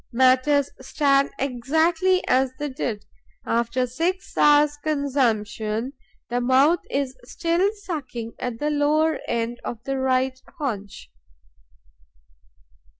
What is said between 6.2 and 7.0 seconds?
the mouth